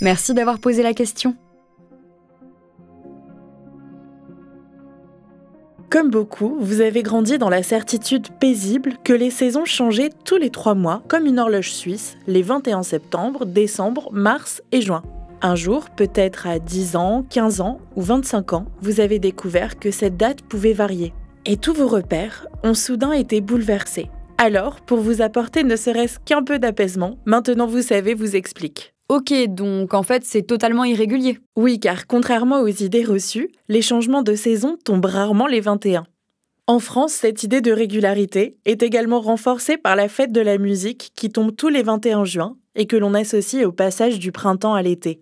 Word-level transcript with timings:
Merci 0.00 0.32
d'avoir 0.34 0.58
posé 0.60 0.82
la 0.82 0.94
question. 0.94 1.36
Comme 5.90 6.10
beaucoup, 6.10 6.58
vous 6.60 6.82
avez 6.82 7.02
grandi 7.02 7.38
dans 7.38 7.48
la 7.48 7.62
certitude 7.62 8.28
paisible 8.38 8.92
que 9.04 9.14
les 9.14 9.30
saisons 9.30 9.64
changeaient 9.64 10.10
tous 10.24 10.36
les 10.36 10.50
trois 10.50 10.74
mois, 10.74 11.02
comme 11.08 11.24
une 11.24 11.38
horloge 11.38 11.72
suisse, 11.72 12.18
les 12.26 12.42
21 12.42 12.82
septembre, 12.82 13.46
décembre, 13.46 14.10
mars 14.12 14.62
et 14.70 14.82
juin. 14.82 15.02
Un 15.40 15.54
jour, 15.54 15.88
peut-être 15.88 16.46
à 16.46 16.58
10 16.58 16.96
ans, 16.96 17.24
15 17.30 17.62
ans 17.62 17.80
ou 17.96 18.02
25 18.02 18.52
ans, 18.52 18.66
vous 18.82 19.00
avez 19.00 19.18
découvert 19.18 19.78
que 19.78 19.90
cette 19.90 20.18
date 20.18 20.42
pouvait 20.42 20.74
varier. 20.74 21.14
Et 21.46 21.56
tous 21.56 21.72
vos 21.72 21.88
repères 21.88 22.46
ont 22.62 22.74
soudain 22.74 23.12
été 23.12 23.40
bouleversés. 23.40 24.10
Alors, 24.36 24.82
pour 24.82 24.98
vous 24.98 25.22
apporter 25.22 25.64
ne 25.64 25.76
serait-ce 25.76 26.18
qu'un 26.18 26.42
peu 26.42 26.58
d'apaisement, 26.58 27.16
maintenant 27.24 27.66
vous 27.66 27.82
savez 27.82 28.12
vous 28.12 28.36
explique. 28.36 28.92
Ok, 29.08 29.32
donc 29.48 29.94
en 29.94 30.02
fait 30.02 30.22
c'est 30.26 30.42
totalement 30.42 30.84
irrégulier. 30.84 31.38
Oui, 31.56 31.80
car 31.80 32.06
contrairement 32.06 32.60
aux 32.60 32.68
idées 32.68 33.04
reçues, 33.04 33.50
les 33.68 33.80
changements 33.80 34.22
de 34.22 34.34
saison 34.34 34.76
tombent 34.84 35.06
rarement 35.06 35.46
les 35.46 35.60
21. 35.60 36.04
En 36.66 36.78
France, 36.78 37.14
cette 37.14 37.42
idée 37.42 37.62
de 37.62 37.72
régularité 37.72 38.58
est 38.66 38.82
également 38.82 39.22
renforcée 39.22 39.78
par 39.78 39.96
la 39.96 40.10
fête 40.10 40.32
de 40.32 40.42
la 40.42 40.58
musique 40.58 41.12
qui 41.16 41.30
tombe 41.30 41.56
tous 41.56 41.70
les 41.70 41.82
21 41.82 42.26
juin 42.26 42.58
et 42.74 42.86
que 42.86 42.96
l'on 42.96 43.14
associe 43.14 43.64
au 43.64 43.72
passage 43.72 44.18
du 44.18 44.30
printemps 44.30 44.74
à 44.74 44.82
l'été. 44.82 45.20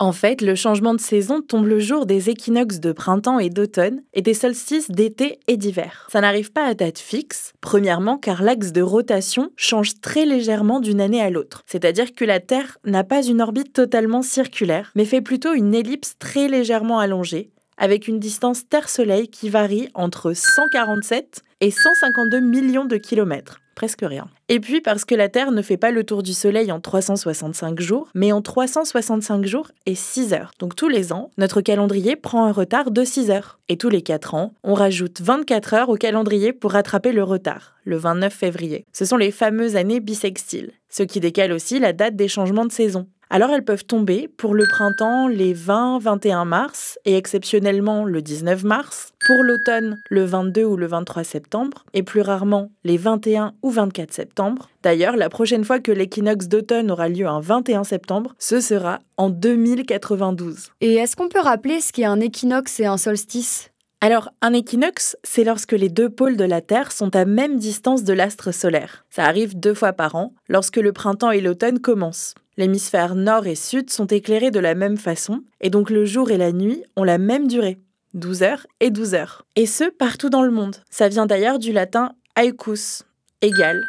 En 0.00 0.12
fait, 0.12 0.42
le 0.42 0.54
changement 0.54 0.94
de 0.94 1.00
saison 1.00 1.42
tombe 1.42 1.66
le 1.66 1.80
jour 1.80 2.06
des 2.06 2.30
équinoxes 2.30 2.78
de 2.78 2.92
printemps 2.92 3.40
et 3.40 3.50
d'automne 3.50 4.02
et 4.14 4.22
des 4.22 4.34
solstices 4.34 4.92
d'été 4.92 5.40
et 5.48 5.56
d'hiver. 5.56 6.06
Ça 6.12 6.20
n'arrive 6.20 6.52
pas 6.52 6.66
à 6.66 6.74
date 6.74 7.00
fixe, 7.00 7.52
premièrement 7.60 8.16
car 8.16 8.44
l'axe 8.44 8.70
de 8.70 8.80
rotation 8.80 9.50
change 9.56 10.00
très 10.00 10.24
légèrement 10.24 10.78
d'une 10.78 11.00
année 11.00 11.20
à 11.20 11.30
l'autre. 11.30 11.64
C'est-à-dire 11.66 12.14
que 12.14 12.24
la 12.24 12.38
Terre 12.38 12.78
n'a 12.84 13.02
pas 13.02 13.24
une 13.24 13.42
orbite 13.42 13.72
totalement 13.72 14.22
circulaire, 14.22 14.92
mais 14.94 15.04
fait 15.04 15.20
plutôt 15.20 15.52
une 15.52 15.74
ellipse 15.74 16.14
très 16.20 16.46
légèrement 16.46 17.00
allongée, 17.00 17.50
avec 17.76 18.06
une 18.06 18.20
distance 18.20 18.68
Terre-Soleil 18.68 19.26
qui 19.26 19.48
varie 19.48 19.88
entre 19.94 20.32
147 20.32 21.42
et 21.60 21.72
152 21.72 22.38
millions 22.38 22.84
de 22.84 22.98
kilomètres 22.98 23.58
presque 23.78 24.02
rien. 24.02 24.26
Et 24.48 24.58
puis 24.58 24.80
parce 24.80 25.04
que 25.04 25.14
la 25.14 25.28
Terre 25.28 25.52
ne 25.52 25.62
fait 25.62 25.76
pas 25.76 25.92
le 25.92 26.02
tour 26.02 26.24
du 26.24 26.34
Soleil 26.34 26.72
en 26.72 26.80
365 26.80 27.78
jours, 27.78 28.08
mais 28.12 28.32
en 28.32 28.42
365 28.42 29.46
jours 29.46 29.70
et 29.86 29.94
6 29.94 30.32
heures. 30.32 30.50
Donc 30.58 30.74
tous 30.74 30.88
les 30.88 31.12
ans, 31.12 31.30
notre 31.38 31.60
calendrier 31.60 32.16
prend 32.16 32.46
un 32.46 32.50
retard 32.50 32.90
de 32.90 33.04
6 33.04 33.30
heures. 33.30 33.60
Et 33.68 33.76
tous 33.76 33.88
les 33.88 34.02
4 34.02 34.34
ans, 34.34 34.52
on 34.64 34.74
rajoute 34.74 35.20
24 35.20 35.74
heures 35.74 35.88
au 35.90 35.94
calendrier 35.94 36.52
pour 36.52 36.72
rattraper 36.72 37.12
le 37.12 37.22
retard, 37.22 37.76
le 37.84 37.96
29 37.96 38.34
février. 38.34 38.84
Ce 38.92 39.04
sont 39.04 39.16
les 39.16 39.30
fameuses 39.30 39.76
années 39.76 40.00
bissextiles, 40.00 40.72
ce 40.88 41.04
qui 41.04 41.20
décale 41.20 41.52
aussi 41.52 41.78
la 41.78 41.92
date 41.92 42.16
des 42.16 42.26
changements 42.26 42.66
de 42.66 42.72
saison. 42.72 43.06
Alors 43.30 43.50
elles 43.50 43.64
peuvent 43.64 43.84
tomber 43.84 44.26
pour 44.26 44.54
le 44.54 44.64
printemps 44.66 45.28
les 45.28 45.54
20-21 45.54 46.46
mars 46.46 46.98
et 47.04 47.16
exceptionnellement 47.16 48.04
le 48.04 48.22
19 48.22 48.64
mars, 48.64 49.12
pour 49.26 49.42
l'automne 49.42 49.98
le 50.08 50.24
22 50.24 50.64
ou 50.64 50.76
le 50.78 50.86
23 50.86 51.24
septembre 51.24 51.84
et 51.92 52.02
plus 52.02 52.22
rarement 52.22 52.70
les 52.84 52.96
21 52.96 53.52
ou 53.62 53.70
24 53.70 54.12
septembre. 54.14 54.70
D'ailleurs, 54.82 55.16
la 55.16 55.28
prochaine 55.28 55.64
fois 55.64 55.78
que 55.78 55.92
l'équinoxe 55.92 56.48
d'automne 56.48 56.90
aura 56.90 57.10
lieu 57.10 57.26
un 57.26 57.40
21 57.40 57.84
septembre, 57.84 58.34
ce 58.38 58.60
sera 58.60 59.00
en 59.18 59.28
2092. 59.28 60.70
Et 60.80 60.94
est-ce 60.94 61.14
qu'on 61.14 61.28
peut 61.28 61.40
rappeler 61.40 61.80
ce 61.80 61.92
qu'est 61.92 62.06
un 62.06 62.20
équinoxe 62.20 62.80
et 62.80 62.86
un 62.86 62.96
solstice? 62.96 63.70
Alors, 64.00 64.30
un 64.40 64.52
équinoxe, 64.52 65.16
c'est 65.24 65.42
lorsque 65.42 65.72
les 65.72 65.88
deux 65.88 66.08
pôles 66.08 66.36
de 66.36 66.44
la 66.44 66.60
Terre 66.60 66.92
sont 66.92 67.14
à 67.16 67.24
même 67.24 67.58
distance 67.58 68.04
de 68.04 68.12
l'astre 68.12 68.52
solaire. 68.52 69.04
Ça 69.10 69.24
arrive 69.24 69.58
deux 69.58 69.74
fois 69.74 69.92
par 69.92 70.14
an, 70.14 70.32
lorsque 70.48 70.76
le 70.76 70.92
printemps 70.92 71.32
et 71.32 71.40
l'automne 71.40 71.80
commencent. 71.80 72.34
L'hémisphère 72.58 73.14
nord 73.14 73.46
et 73.46 73.54
sud 73.54 73.88
sont 73.88 74.06
éclairés 74.06 74.50
de 74.50 74.58
la 74.58 74.74
même 74.74 74.96
façon, 74.96 75.44
et 75.60 75.70
donc 75.70 75.90
le 75.90 76.04
jour 76.04 76.32
et 76.32 76.36
la 76.36 76.50
nuit 76.50 76.82
ont 76.96 77.04
la 77.04 77.16
même 77.16 77.46
durée, 77.46 77.78
12 78.14 78.42
heures 78.42 78.66
et 78.80 78.90
12 78.90 79.14
heures. 79.14 79.46
Et 79.54 79.64
ce, 79.64 79.84
partout 79.84 80.28
dans 80.28 80.42
le 80.42 80.50
monde. 80.50 80.74
Ça 80.90 81.08
vient 81.08 81.26
d'ailleurs 81.26 81.60
du 81.60 81.70
latin 81.70 82.16
aecus, 82.34 83.04
égal, 83.42 83.80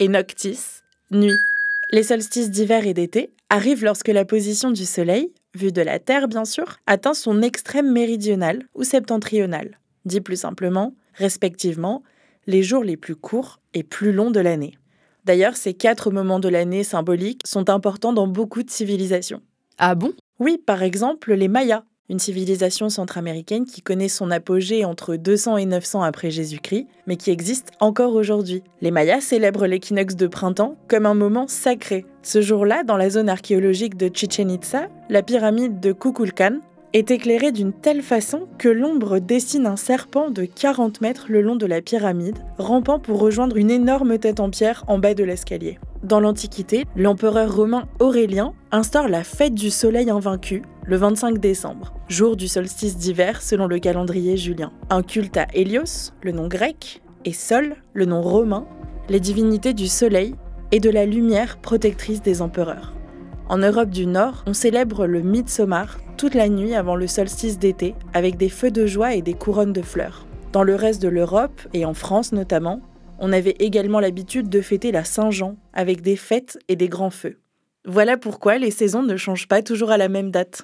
et 0.00 0.08
noctis, 0.08 0.58
nuit. 1.10 1.36
Les 1.90 2.02
solstices 2.02 2.50
d'hiver 2.50 2.86
et 2.86 2.94
d'été 2.94 3.30
arrivent 3.50 3.84
lorsque 3.84 4.08
la 4.08 4.24
position 4.24 4.70
du 4.70 4.86
Soleil, 4.86 5.30
vue 5.54 5.70
de 5.70 5.82
la 5.82 5.98
Terre 5.98 6.26
bien 6.26 6.46
sûr, 6.46 6.78
atteint 6.86 7.12
son 7.12 7.42
extrême 7.42 7.92
méridional 7.92 8.62
ou 8.74 8.84
septentrional. 8.84 9.78
Dit 10.06 10.22
plus 10.22 10.40
simplement, 10.40 10.94
respectivement, 11.12 12.02
les 12.46 12.62
jours 12.62 12.84
les 12.84 12.96
plus 12.96 13.16
courts 13.16 13.60
et 13.74 13.82
plus 13.82 14.12
longs 14.12 14.30
de 14.30 14.40
l'année. 14.40 14.78
D'ailleurs, 15.24 15.56
ces 15.56 15.74
quatre 15.74 16.10
moments 16.10 16.40
de 16.40 16.48
l'année 16.48 16.84
symboliques 16.84 17.42
sont 17.46 17.70
importants 17.70 18.12
dans 18.12 18.26
beaucoup 18.26 18.62
de 18.62 18.70
civilisations. 18.70 19.40
Ah 19.78 19.94
bon? 19.94 20.12
Oui, 20.38 20.58
par 20.58 20.82
exemple, 20.82 21.32
les 21.32 21.48
Mayas, 21.48 21.84
une 22.10 22.18
civilisation 22.18 22.90
centra-américaine 22.90 23.64
qui 23.64 23.80
connaît 23.80 24.08
son 24.08 24.30
apogée 24.30 24.84
entre 24.84 25.16
200 25.16 25.56
et 25.56 25.64
900 25.64 26.02
après 26.02 26.30
Jésus-Christ, 26.30 26.86
mais 27.06 27.16
qui 27.16 27.30
existe 27.30 27.70
encore 27.80 28.14
aujourd'hui. 28.14 28.62
Les 28.82 28.90
Mayas 28.90 29.22
célèbrent 29.22 29.66
l'équinoxe 29.66 30.14
de 30.16 30.26
printemps 30.26 30.76
comme 30.88 31.06
un 31.06 31.14
moment 31.14 31.46
sacré. 31.48 32.04
Ce 32.22 32.42
jour-là, 32.42 32.84
dans 32.84 32.98
la 32.98 33.08
zone 33.08 33.30
archéologique 33.30 33.96
de 33.96 34.10
Chichen 34.14 34.50
Itza, 34.50 34.88
la 35.08 35.22
pyramide 35.22 35.80
de 35.80 35.92
Kukulkan 35.92 36.60
est 36.94 37.10
éclairée 37.10 37.50
d'une 37.50 37.72
telle 37.72 38.02
façon 38.02 38.46
que 38.56 38.68
l'ombre 38.68 39.18
dessine 39.18 39.66
un 39.66 39.76
serpent 39.76 40.30
de 40.30 40.44
40 40.44 41.00
mètres 41.00 41.26
le 41.28 41.42
long 41.42 41.56
de 41.56 41.66
la 41.66 41.82
pyramide, 41.82 42.38
rampant 42.56 43.00
pour 43.00 43.18
rejoindre 43.18 43.56
une 43.56 43.72
énorme 43.72 44.16
tête 44.18 44.38
en 44.38 44.48
pierre 44.48 44.84
en 44.86 44.98
bas 44.98 45.14
de 45.14 45.24
l'escalier. 45.24 45.78
Dans 46.04 46.20
l'Antiquité, 46.20 46.84
l'empereur 46.94 47.52
romain 47.52 47.88
Aurélien 47.98 48.52
instaure 48.70 49.08
la 49.08 49.24
fête 49.24 49.54
du 49.54 49.70
soleil 49.70 50.08
invaincu 50.08 50.62
le 50.86 50.96
25 50.96 51.38
décembre, 51.38 51.94
jour 52.08 52.36
du 52.36 52.46
solstice 52.46 52.96
d'hiver 52.96 53.42
selon 53.42 53.66
le 53.66 53.80
calendrier 53.80 54.36
julien. 54.36 54.70
Un 54.90 55.02
culte 55.02 55.36
à 55.36 55.46
Hélios, 55.52 56.12
le 56.22 56.30
nom 56.30 56.46
grec, 56.46 57.02
et 57.24 57.32
Sol, 57.32 57.74
le 57.92 58.04
nom 58.04 58.22
romain, 58.22 58.66
les 59.08 59.20
divinités 59.20 59.72
du 59.72 59.88
soleil 59.88 60.36
et 60.70 60.78
de 60.78 60.90
la 60.90 61.06
lumière 61.06 61.58
protectrice 61.58 62.22
des 62.22 62.40
empereurs. 62.40 62.92
En 63.46 63.58
Europe 63.58 63.90
du 63.90 64.06
Nord, 64.06 64.42
on 64.46 64.54
célèbre 64.54 65.06
le 65.06 65.20
Midsommar 65.20 65.98
toute 66.16 66.34
la 66.34 66.48
nuit 66.48 66.74
avant 66.74 66.96
le 66.96 67.06
solstice 67.06 67.58
d'été 67.58 67.94
avec 68.14 68.38
des 68.38 68.48
feux 68.48 68.70
de 68.70 68.86
joie 68.86 69.14
et 69.14 69.20
des 69.20 69.34
couronnes 69.34 69.74
de 69.74 69.82
fleurs. 69.82 70.26
Dans 70.52 70.62
le 70.62 70.74
reste 70.74 71.02
de 71.02 71.08
l'Europe, 71.08 71.60
et 71.74 71.84
en 71.84 71.92
France 71.92 72.32
notamment, 72.32 72.80
on 73.18 73.32
avait 73.32 73.56
également 73.58 74.00
l'habitude 74.00 74.48
de 74.48 74.62
fêter 74.62 74.92
la 74.92 75.04
Saint-Jean 75.04 75.56
avec 75.74 76.00
des 76.00 76.16
fêtes 76.16 76.58
et 76.68 76.76
des 76.76 76.88
grands 76.88 77.10
feux. 77.10 77.38
Voilà 77.84 78.16
pourquoi 78.16 78.56
les 78.56 78.70
saisons 78.70 79.02
ne 79.02 79.16
changent 79.16 79.48
pas 79.48 79.60
toujours 79.60 79.90
à 79.90 79.98
la 79.98 80.08
même 80.08 80.30
date. 80.30 80.62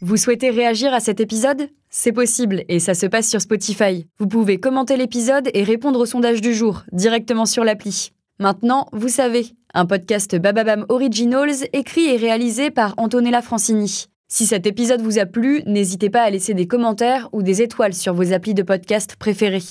Vous 0.00 0.16
souhaitez 0.16 0.50
réagir 0.50 0.94
à 0.94 1.00
cet 1.00 1.18
épisode? 1.18 1.70
C'est 1.90 2.12
possible 2.12 2.62
et 2.68 2.78
ça 2.78 2.94
se 2.94 3.06
passe 3.06 3.28
sur 3.28 3.40
Spotify. 3.40 4.06
Vous 4.18 4.28
pouvez 4.28 4.58
commenter 4.58 4.96
l'épisode 4.96 5.48
et 5.54 5.64
répondre 5.64 5.98
au 5.98 6.06
sondage 6.06 6.40
du 6.40 6.54
jour 6.54 6.84
directement 6.92 7.46
sur 7.46 7.64
l'appli. 7.64 8.12
Maintenant, 8.40 8.88
vous 8.92 9.08
savez, 9.08 9.46
un 9.74 9.86
podcast 9.86 10.34
Bababam 10.34 10.86
Originals 10.88 11.68
écrit 11.72 12.06
et 12.06 12.16
réalisé 12.16 12.72
par 12.72 12.94
Antonella 12.96 13.42
Francini. 13.42 14.06
Si 14.26 14.46
cet 14.46 14.66
épisode 14.66 15.02
vous 15.02 15.20
a 15.20 15.26
plu, 15.26 15.62
n'hésitez 15.66 16.10
pas 16.10 16.22
à 16.22 16.30
laisser 16.30 16.52
des 16.52 16.66
commentaires 16.66 17.28
ou 17.32 17.44
des 17.44 17.62
étoiles 17.62 17.94
sur 17.94 18.12
vos 18.12 18.32
applis 18.32 18.54
de 18.54 18.64
podcast 18.64 19.14
préférés. 19.14 19.62